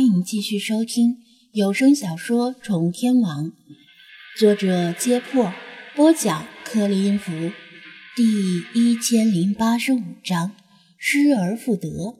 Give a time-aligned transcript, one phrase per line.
[0.00, 1.18] 欢迎继续收听
[1.52, 3.48] 有声小说《宠物天王》，
[4.38, 5.52] 作者：揭破，
[5.94, 7.30] 播讲：克里音符，
[8.16, 8.22] 第
[8.72, 10.52] 一千零八十五章：
[10.96, 12.16] 失而复得。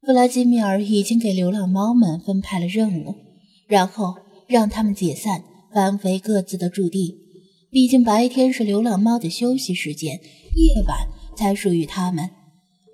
[0.00, 3.14] 弗拉基米尔已经给流浪猫们分派了任务，
[3.68, 4.16] 然后
[4.48, 7.14] 让他们解散，返回各自的驻地。
[7.70, 10.14] 毕竟白天是流浪猫的休息时间，
[10.56, 11.06] 夜晚
[11.36, 12.30] 才属于他们。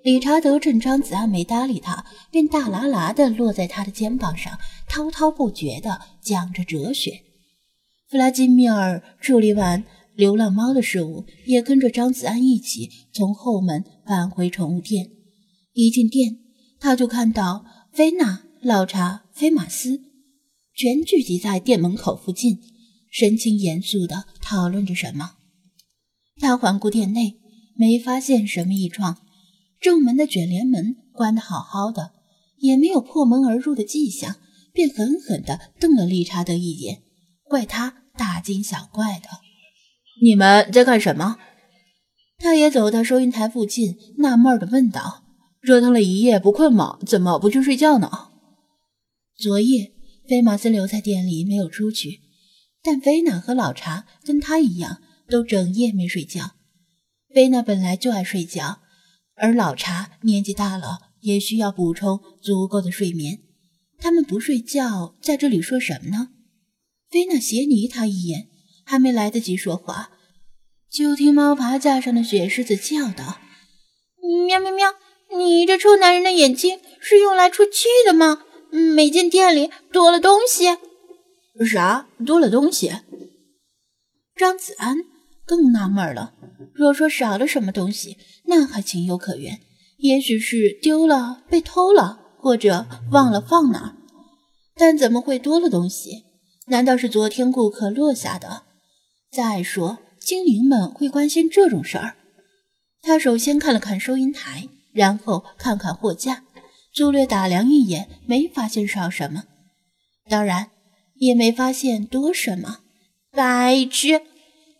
[0.05, 4.55] 理查德趁张子安没搭理他，便大喇喇地落在他的肩膀上，
[4.87, 7.23] 滔滔不绝地讲着哲学。
[8.07, 9.83] 弗拉基米尔处理完
[10.13, 15.09] 流浪猫的事务，也跟着张子安一起从后门返回宠物店。
[15.73, 16.37] 一进店，
[16.79, 20.01] 他就看到菲娜、老查、菲马斯
[20.75, 22.59] 全聚集在店门口附近，
[23.09, 25.37] 神情严肃地讨论着什么。
[26.39, 27.39] 他环顾店内，
[27.75, 29.24] 没发现什么异状。
[29.85, 32.13] 正门的卷帘门关得好好的，
[32.57, 34.37] 也没有破门而入的迹象，
[34.73, 37.03] 便狠狠地瞪了理查德一眼，
[37.43, 39.29] 怪他大惊小怪的。
[40.23, 41.37] 你们在干什么？
[42.39, 45.23] 他也走到收银台附近，纳闷地问道
[45.61, 46.97] ：“折腾了一夜，不困吗？
[47.05, 48.09] 怎么不去睡觉呢？”
[49.37, 49.91] 昨夜，
[50.27, 52.21] 菲马斯留在店里没有出去，
[52.81, 56.53] 但菲娜和老查跟他一样，都整夜没睡觉。
[57.31, 58.79] 菲娜本来就爱睡觉。
[59.35, 63.39] 而老茶年纪大了，也需要补充足够的睡眠。
[63.97, 66.29] 他们不睡觉，在这里说什么呢？
[67.09, 68.47] 菲娜斜睨他一眼，
[68.85, 70.11] 还没来得及说话，
[70.89, 73.39] 就听猫爬架上的雪狮子叫道
[74.47, 74.87] ：“喵喵喵！
[75.37, 78.43] 你这臭男人的眼睛是用来出气的吗？
[78.71, 80.77] 每间店里多了东西。
[81.65, 82.07] ”“啥？
[82.25, 82.91] 多了东西？”
[84.35, 84.97] 张子安
[85.45, 86.33] 更纳闷了。
[86.75, 89.61] 若说少了什么东西，那还情有可原，
[89.99, 93.95] 也许是丢了、被偷了，或者忘了放哪儿。
[94.75, 96.25] 但怎么会多了东西？
[96.67, 98.63] 难道是昨天顾客落下的？
[99.31, 102.17] 再说，精灵们会关心这种事儿？
[103.01, 106.43] 他首先看了看收银台，然后看看货架，
[106.93, 109.43] 粗略打量一眼，没发现少什么，
[110.29, 110.71] 当然
[111.15, 112.79] 也没发现多什么。
[113.31, 114.21] 白痴！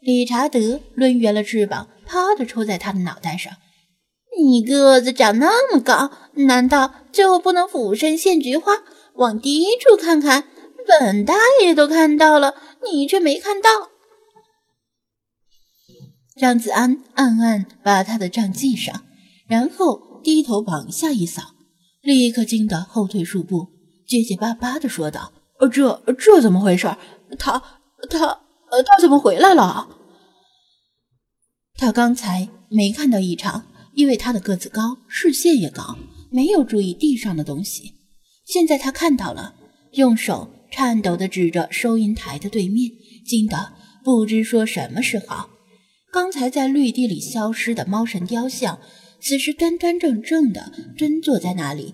[0.02, 3.54] 理查德抡圆了翅膀，啪的抽在他的脑袋上。
[4.38, 8.84] 你个子长那么高，难道就不能俯身献菊花，
[9.16, 10.46] 往低处看看？
[10.88, 13.70] 本大爷都看到了，你却没看到。
[16.40, 19.04] 张子安暗暗把他的账记上，
[19.48, 21.42] 然后低头往下一扫，
[22.02, 23.70] 立刻惊得后退数步，
[24.08, 25.34] 结结巴巴的说道：“，
[25.72, 26.96] 这这怎么回事？
[27.40, 27.62] 他
[28.10, 28.40] 他……”，
[28.86, 29.88] 他怎么回来了？
[31.78, 35.97] 他刚才没看到异常，因为他的个子高，视线也高，
[36.30, 37.94] 没有注意地上的东西。
[38.46, 39.56] 现在他看到了，
[39.94, 42.91] 用手颤抖地指着收银台的对面，
[43.25, 45.50] 惊得不知说什么是好。
[46.12, 48.80] 刚才在绿地里消失的猫神雕像，
[49.19, 51.94] 此时端端正正地蹲坐在那里，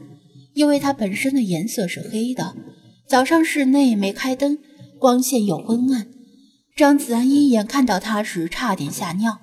[0.53, 2.55] 因为它本身的颜色是黑的。
[3.07, 4.59] 早上室内没开灯，
[4.99, 6.07] 光线又昏暗。
[6.75, 9.39] 张子安一眼看到他时，差点吓尿，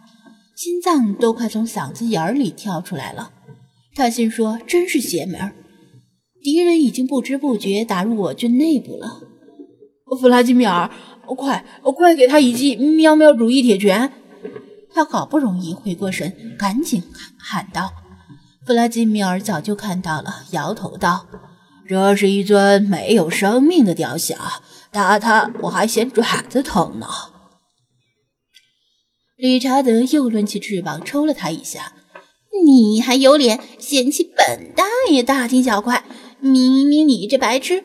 [0.59, 3.31] 心脏都快从嗓子眼里跳出来了。
[3.95, 5.53] 他心说：“真是邪门儿，
[6.43, 9.21] 敌人已经不知不觉打入我军内部了。”
[10.21, 10.91] 弗拉基米尔，
[11.25, 11.65] 快
[11.95, 14.13] 快给他一记喵喵主义铁拳！
[14.93, 17.05] 他好不容易回过神，赶紧
[17.39, 17.93] 喊道
[18.67, 21.29] ：“弗拉基米尔早就看到了，摇头道
[21.87, 24.37] ：‘这是一尊没有生命的雕像。’”
[24.91, 27.07] 打他，我还嫌爪子疼呢。
[29.39, 31.93] 理查德又抡起翅膀抽了他一下，
[32.65, 36.05] 你还有脸嫌弃本大爷大惊小怪？
[36.41, 37.85] 明明你这白痴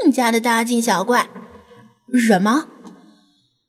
[0.00, 1.28] 更加的大惊小怪。
[2.14, 2.68] 什么？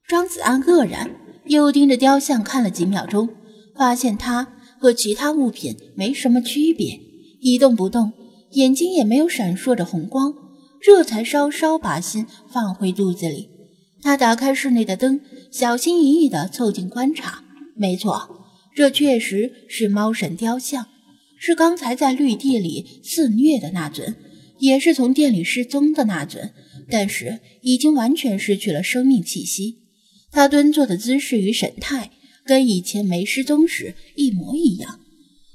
[0.07, 1.13] 张子安愕然，
[1.43, 3.27] 又盯着雕像看了几秒钟，
[3.75, 7.01] 发现它和其他物品没什么区别，
[7.41, 8.13] 一动不动，
[8.51, 10.33] 眼睛也没有闪烁着红光。
[10.81, 13.49] 这才稍稍把心放回肚子里。
[14.01, 15.19] 他打开室内的灯，
[15.55, 17.45] 小心翼翼地凑近观察。
[17.77, 20.87] 没错，这确实是猫神雕像，
[21.39, 24.17] 是刚才在绿地里肆虐的那尊，
[24.59, 26.51] 也是从店里失踪的那尊。
[26.89, 29.77] 但是已经完全失去了生命气息。
[30.29, 32.11] 他蹲坐的姿势与神态，
[32.43, 34.99] 跟以前没失踪时一模一样，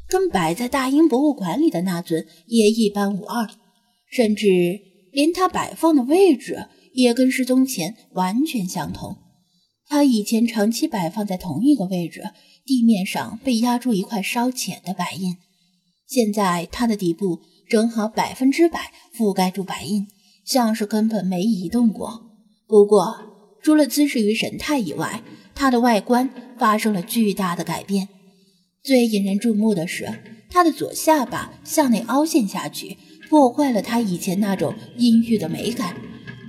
[0.09, 3.47] 跟摆在大英博物馆里的那尊也一般无二，
[4.11, 4.47] 甚至。
[5.13, 9.17] 连他摆放的位置也跟失踪前完全相同。
[9.91, 12.23] 他以前长期摆放在同一个位置，
[12.65, 15.37] 地面上被压出一块稍浅的白印。
[16.07, 20.07] 现在它的底部正好百分之百覆盖住白印，
[20.45, 22.23] 像是根本没移动过。
[22.69, 23.17] 不过，
[23.65, 25.25] 除了姿势与神态以外，
[25.57, 28.09] 它的外观发生了巨大的改变。
[28.85, 30.09] 最引人注目的是，
[30.49, 32.97] 它的左下巴向内凹陷下去，
[33.29, 35.97] 破坏了它以前那种阴郁的美感。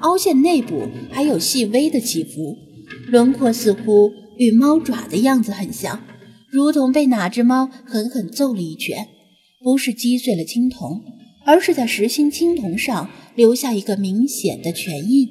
[0.02, 2.56] 凹陷内部还有细微的起伏，
[3.12, 6.02] 轮廓似乎与猫爪的样子很像，
[6.50, 9.10] 如同被哪只猫狠狠揍了一拳。
[9.62, 11.04] 不是击碎了青铜，
[11.46, 15.28] 而是在实心青铜上留下一个明显的拳印。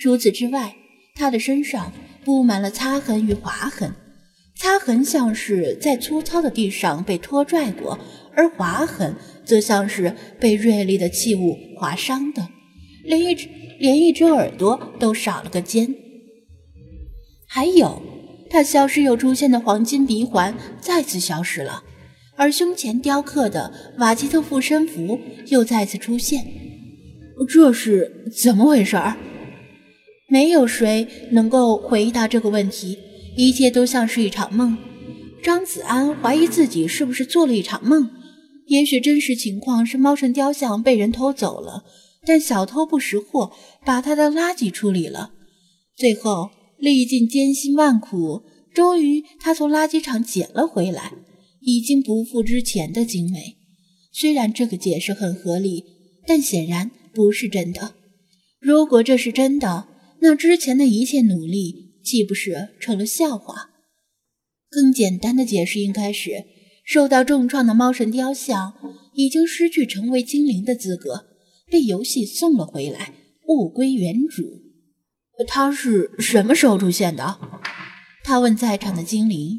[0.00, 0.76] 除此之外，
[1.16, 1.92] 它的身上
[2.24, 3.92] 布满了擦痕与划痕。
[4.54, 7.98] 擦痕像是在粗糙的地上被拖拽过，
[8.36, 12.46] 而划痕则像是被锐利的器物划伤的。
[13.02, 13.48] 连一只
[13.80, 15.92] 连一只耳朵都少了个尖。
[17.54, 18.00] 还有，
[18.48, 21.82] 他消失又出现的黄金鼻环再次消失了，
[22.34, 26.46] 而胸前雕刻的瓦基特护身符又再次出现。
[27.46, 29.18] 这是怎么回事儿？
[30.30, 32.96] 没有谁能够回答这个问题。
[33.36, 34.78] 一切都像是一场梦。
[35.42, 38.08] 张子安怀疑自己是不是做了一场梦。
[38.68, 41.84] 也许真实情况是猫神雕像被人偷走了，
[42.24, 43.52] 但小偷不识货，
[43.84, 45.32] 把他的垃圾处理了。
[45.98, 46.48] 最后
[46.82, 48.42] 历尽艰辛万苦，
[48.74, 51.12] 终于他从垃圾场捡了回来，
[51.60, 53.54] 已经不复之前的精美。
[54.12, 55.84] 虽然这个解释很合理，
[56.26, 57.94] 但显然不是真的。
[58.58, 59.86] 如果这是真的，
[60.22, 61.92] 那之前的一切努力……
[62.02, 63.70] 岂不是成了笑话？
[64.68, 66.46] 更简单的解释应该是，
[66.84, 68.74] 受到重创的猫神雕像
[69.14, 71.26] 已经失去成为精灵的资格，
[71.70, 73.14] 被游戏送了回来，
[73.46, 74.61] 物归原主。
[75.48, 77.38] 他是什么时候出现的？
[78.24, 79.58] 他问在场的精灵。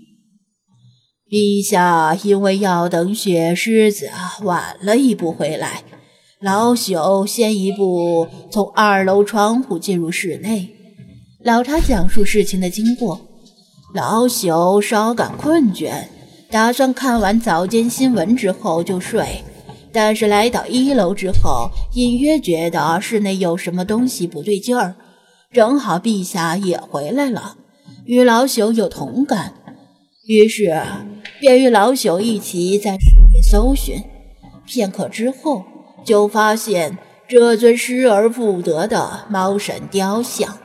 [1.30, 4.10] 陛下因为要等雪狮子
[4.44, 5.84] 晚了一步回来，
[6.40, 10.70] 老朽先一步从二楼窗户进入室内。
[11.44, 13.20] 老茶讲述事情的经过，
[13.94, 16.06] 老朽稍感困倦，
[16.50, 19.44] 打算看完早间新闻之后就睡。
[19.92, 24.96] 但是来到一楼之后，隐约觉得室内有什么东西不对劲儿。
[25.54, 27.58] 正好陛下也回来了，
[28.06, 29.54] 与老朽有同感，
[30.26, 30.82] 于是
[31.40, 34.04] 便与老朽一起在室内搜寻。
[34.66, 35.64] 片刻之后，
[36.04, 36.98] 就发现
[37.28, 40.58] 这尊失而复得的猫神雕像。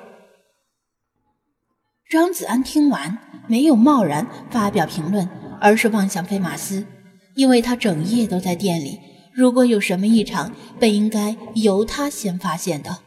[2.10, 5.28] 张子安听完，没有贸然发表评论，
[5.60, 6.86] 而是望向飞马斯，
[7.34, 8.98] 因为他整夜都在店里。
[9.34, 13.00] 如果有什么异常，本应该由他先发现的。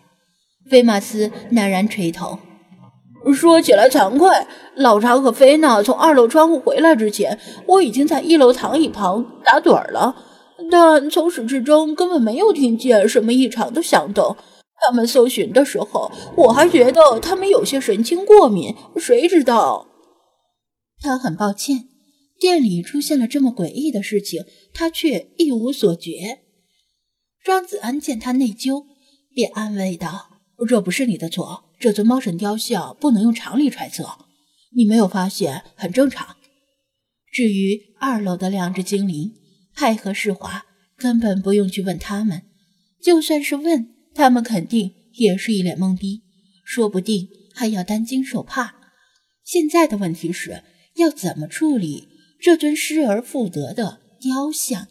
[0.72, 2.40] 菲马斯喃然垂头，
[3.34, 4.30] 说起来惭愧，
[4.76, 10.16] 老查和菲娜从二楼窗户回来之前，我已经在一楼躺椅旁打盹了，
[10.72, 14.38] 但从始至终根本没有听见什么异常的响动。
[14.80, 18.74] 他们搜寻的时候，我还觉得他们有些神经过敏。
[18.96, 19.88] 谁知道？
[21.02, 21.90] 他很抱歉，
[22.40, 26.40] 店里出现了这么诡异的事情，他却一无所觉。
[27.44, 28.86] 张子安见他内疚，
[29.36, 30.30] 便安慰道
[30.66, 34.26] ：“这不是你的错，这尊猫神雕像不能用常理揣测，
[34.76, 36.36] 你没有发现很正常。
[37.32, 39.34] 至于二楼的两只精灵，
[39.74, 40.66] 派和世华，
[40.98, 42.44] 根本不用去问他们，
[43.02, 46.22] 就算是问。”他们肯定也是一脸懵逼，
[46.66, 48.76] 说不定还要担惊受怕。
[49.42, 54.90] 现在的问题是要怎么处理这尊失而复得的雕像？